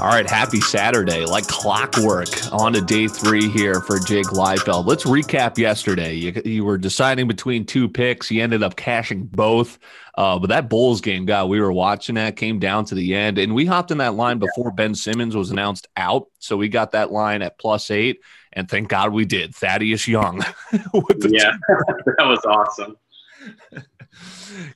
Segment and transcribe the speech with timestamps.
[0.00, 1.26] All right, happy Saturday.
[1.26, 4.86] Like clockwork on to day three here for Jake Liefeld.
[4.86, 6.14] Let's recap yesterday.
[6.14, 8.30] You, you were deciding between two picks.
[8.30, 9.78] You ended up cashing both.
[10.16, 13.36] Uh, but that Bulls game, God, we were watching that, came down to the end,
[13.36, 16.28] and we hopped in that line before Ben Simmons was announced out.
[16.38, 18.20] So we got that line at plus eight,
[18.54, 19.54] and thank God we did.
[19.54, 20.42] Thaddeus Young.
[20.72, 22.96] yeah, that was awesome.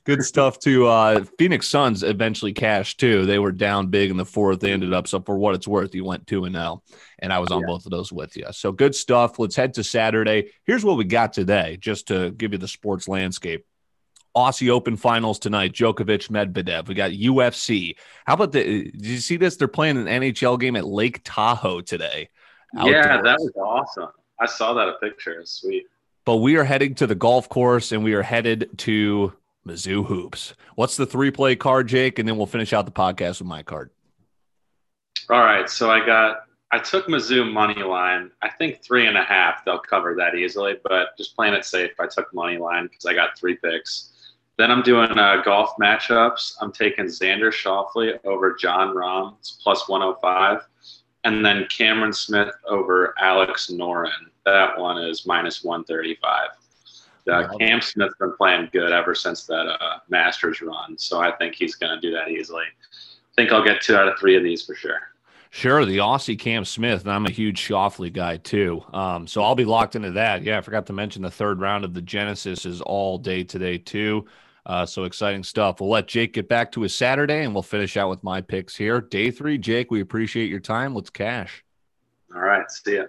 [0.05, 3.25] Good stuff to Uh, Phoenix Suns eventually cashed too.
[3.25, 4.59] They were down big in the fourth.
[4.59, 6.81] They ended up so for what it's worth, you went two and zero,
[7.19, 7.67] and I was on yeah.
[7.67, 8.45] both of those with you.
[8.51, 9.37] So good stuff.
[9.37, 10.51] Let's head to Saturday.
[10.65, 13.65] Here's what we got today, just to give you the sports landscape.
[14.35, 15.73] Aussie Open finals tonight.
[15.73, 16.87] Djokovic, Medvedev.
[16.87, 17.95] We got UFC.
[18.25, 18.91] How about the?
[18.91, 19.55] Did you see this?
[19.55, 22.29] They're playing an NHL game at Lake Tahoe today.
[22.77, 22.93] Outdoors.
[22.93, 24.09] Yeah, that was awesome.
[24.39, 25.41] I saw that a picture.
[25.45, 25.85] Sweet.
[26.25, 29.33] But we are heading to the golf course and we are headed to
[29.67, 30.55] Mizzou Hoops.
[30.73, 32.17] What's the three play card, Jake?
[32.17, 33.91] And then we'll finish out the podcast with my card.
[35.29, 35.69] All right.
[35.69, 38.31] So I got, I took Mizzou money line.
[38.41, 41.91] I think three and a half, they'll cover that easily, but just playing it safe,
[41.99, 44.11] I took money line because I got three picks.
[44.57, 46.53] Then I'm doing uh, golf matchups.
[46.61, 50.61] I'm taking Xander Schauffele over Jon Rahm, it's plus 105.
[51.25, 54.29] And then Cameron Smith over Alex Noren.
[54.45, 56.49] That one is minus 135
[57.31, 61.55] uh, Cam Smith's been playing good ever since that uh, Masters run, so I think
[61.55, 62.63] he's going to do that easily.
[62.63, 64.99] I think I'll get two out of three of these for sure.
[65.49, 68.83] Sure, the Aussie Cam Smith, and I'm a huge Schauffele guy too.
[68.93, 70.43] Um, so I'll be locked into that.
[70.43, 73.77] Yeah, I forgot to mention the third round of the Genesis is all day today
[73.77, 74.25] too.
[74.65, 75.79] Uh, so exciting stuff.
[75.79, 78.75] We'll let Jake get back to his Saturday, and we'll finish out with my picks
[78.75, 78.99] here.
[78.99, 79.91] Day three, Jake.
[79.91, 80.95] We appreciate your time.
[80.95, 81.63] Let's cash.
[82.33, 83.03] All right, see ya.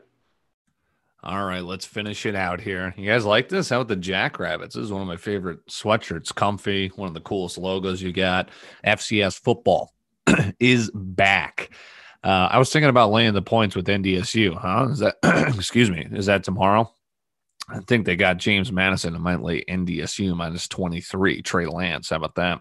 [1.22, 2.94] All right, let's finish it out here.
[2.96, 3.70] You guys like this?
[3.70, 4.76] How about the Jackrabbits?
[4.76, 6.32] This is one of my favorite sweatshirts.
[6.32, 8.50] Comfy, one of the coolest logos you got.
[8.86, 9.92] FCS football
[10.60, 11.70] is back.
[12.22, 14.56] Uh, I was thinking about laying the points with NDSU.
[14.56, 14.88] Huh?
[14.90, 15.16] Is that
[15.56, 16.06] excuse me?
[16.12, 16.92] Is that tomorrow?
[17.68, 21.42] I think they got James Madison and might lay NDSU minus 23.
[21.42, 22.10] Trey Lance.
[22.10, 22.60] How about that?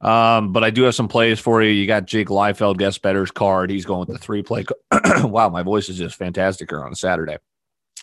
[0.00, 1.70] Um, but I do have some plays for you.
[1.70, 3.68] You got Jake Liefeld, guest betters card.
[3.70, 4.64] He's going with the three play.
[5.22, 7.36] wow, my voice is just fantastic here on Saturday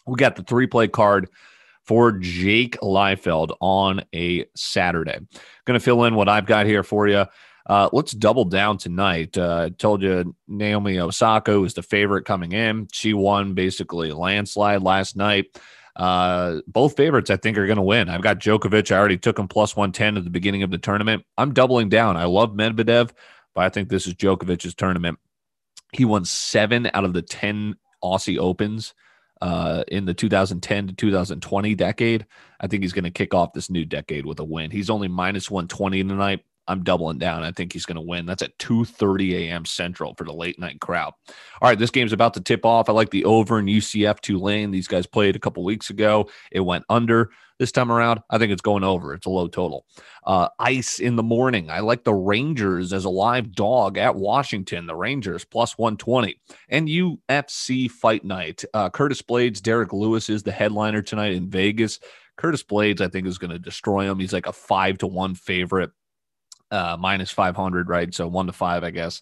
[0.05, 1.29] we got the three play card
[1.83, 5.19] for Jake Liefeld on a Saturday.
[5.65, 7.25] Going to fill in what I've got here for you.
[7.67, 9.37] Uh, let's double down tonight.
[9.37, 12.87] Uh, I told you Naomi Osaka is the favorite coming in.
[12.91, 15.45] She won basically landslide last night.
[15.95, 18.09] Uh, both favorites, I think, are going to win.
[18.09, 18.91] I've got Djokovic.
[18.91, 21.23] I already took him plus 110 at the beginning of the tournament.
[21.37, 22.17] I'm doubling down.
[22.17, 23.11] I love Medvedev,
[23.53, 25.19] but I think this is Djokovic's tournament.
[25.93, 28.93] He won seven out of the 10 Aussie Opens
[29.41, 32.25] uh, in the 2010 to 2020 decade.
[32.59, 34.71] I think he's going to kick off this new decade with a win.
[34.71, 36.43] He's only minus 120 tonight.
[36.67, 37.43] I'm doubling down.
[37.43, 38.25] I think he's going to win.
[38.25, 39.65] That's at 2:30 a.m.
[39.65, 41.13] Central for the late night crowd.
[41.61, 42.89] All right, this game's about to tip off.
[42.89, 44.71] I like the over in UCF Tulane.
[44.71, 46.29] These guys played a couple weeks ago.
[46.51, 48.21] It went under this time around.
[48.29, 49.13] I think it's going over.
[49.13, 49.85] It's a low total.
[50.25, 51.69] Uh, ice in the morning.
[51.69, 54.87] I like the Rangers as a live dog at Washington.
[54.87, 56.39] The Rangers plus 120
[56.69, 58.63] and UFC Fight Night.
[58.73, 61.99] Uh, Curtis Blaydes, Derrick Lewis is the headliner tonight in Vegas.
[62.37, 64.19] Curtis Blaydes, I think, is going to destroy him.
[64.19, 65.91] He's like a five to one favorite
[66.75, 68.13] uh, minus 500, right?
[68.13, 69.21] So one to five, I guess.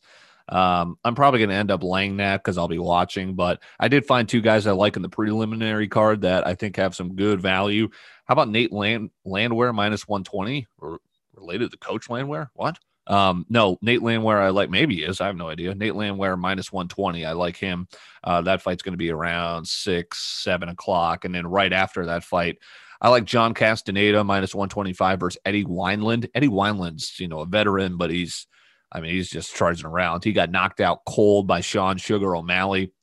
[0.49, 3.87] Um, I'm probably going to end up laying that because I'll be watching, but I
[3.87, 7.15] did find two guys I like in the preliminary card that I think have some
[7.15, 7.89] good value.
[8.25, 10.99] How about Nate Land Landwehr minus 120 or
[11.33, 12.49] related to Coach Landwehr?
[12.55, 12.77] What?
[13.07, 14.69] Um, no, Nate Landwehr, I like.
[14.69, 15.19] Maybe is.
[15.19, 15.75] I have no idea.
[15.75, 17.25] Nate Landwehr minus 120.
[17.25, 17.87] I like him.
[18.23, 21.25] Uh, that fight's going to be around six, seven o'clock.
[21.25, 22.59] And then right after that fight,
[23.01, 26.29] I like John Castaneda minus 125 versus Eddie Wineland.
[26.33, 28.47] Eddie Wineland's, you know, a veteran, but he's,
[28.91, 30.23] I mean, he's just charging around.
[30.23, 32.93] He got knocked out cold by Sean Sugar O'Malley.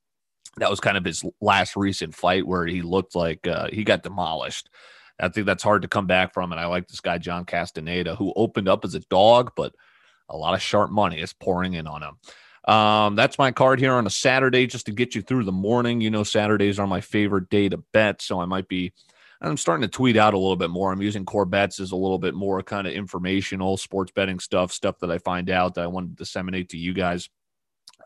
[0.57, 4.03] That was kind of his last recent fight where he looked like uh, he got
[4.03, 4.71] demolished.
[5.21, 6.51] I think that's hard to come back from.
[6.51, 9.75] And I like this guy, John Castaneda, who opened up as a dog, but
[10.31, 12.73] a lot of sharp money is pouring in on him.
[12.73, 16.01] Um, that's my card here on a Saturday just to get you through the morning.
[16.01, 18.23] You know, Saturdays are my favorite day to bet.
[18.23, 18.93] So I might be
[19.43, 20.93] I'm starting to tweet out a little bit more.
[20.93, 24.99] I'm using Corbets as a little bit more kind of informational sports betting stuff, stuff
[24.99, 27.31] that I find out that I want to disseminate to you guys.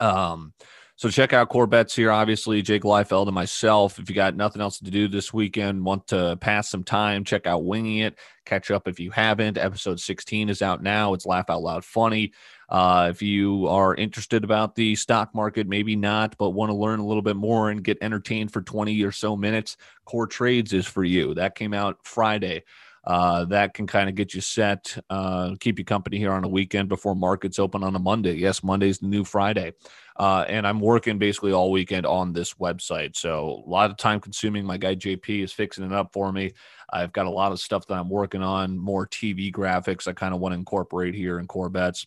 [0.00, 0.54] Um,
[0.96, 2.12] So check out Core Bets here.
[2.12, 3.98] Obviously, Jake Liefeld and myself.
[3.98, 7.48] If you got nothing else to do this weekend, want to pass some time, check
[7.48, 8.16] out Winging It.
[8.44, 9.58] Catch up if you haven't.
[9.58, 11.12] Episode 16 is out now.
[11.12, 12.32] It's laugh out loud funny.
[12.68, 17.00] Uh, if you are interested about the stock market, maybe not, but want to learn
[17.00, 20.86] a little bit more and get entertained for 20 or so minutes, Core Trades is
[20.86, 21.34] for you.
[21.34, 22.62] That came out Friday.
[23.06, 26.48] Uh, that can kind of get you set, uh, keep you company here on a
[26.48, 28.34] weekend before markets open on a Monday.
[28.34, 29.72] Yes, Monday's the new Friday.
[30.16, 33.16] Uh, and I'm working basically all weekend on this website.
[33.16, 34.64] So a lot of time consuming.
[34.64, 36.52] My guy JP is fixing it up for me.
[36.90, 40.32] I've got a lot of stuff that I'm working on, more TV graphics I kind
[40.32, 42.06] of want to incorporate here in Core Bets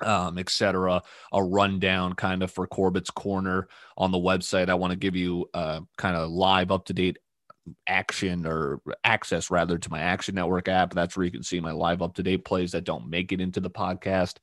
[0.00, 1.02] um, etc.
[1.32, 4.68] A rundown kind of for Corbett's Corner on the website.
[4.68, 7.18] I want to give you uh, kind of live up to date
[7.86, 10.92] action or access rather to my Action Network app.
[10.92, 13.40] That's where you can see my live up to date plays that don't make it
[13.40, 14.36] into the podcast,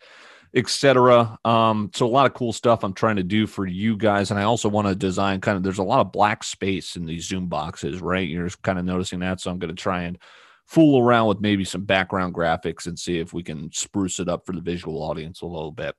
[0.56, 1.38] etc.
[1.46, 4.40] Um, so a lot of cool stuff I'm trying to do for you guys, and
[4.40, 5.64] I also want to design kind of.
[5.64, 8.28] There's a lot of black space in these Zoom boxes, right?
[8.28, 10.18] You're kind of noticing that, so I'm going to try and
[10.66, 14.46] fool around with maybe some background graphics and see if we can spruce it up
[14.46, 15.96] for the visual audience a little bit.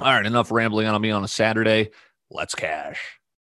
[0.00, 1.90] All right, enough rambling on me on a Saturday.
[2.30, 3.21] Let's cash.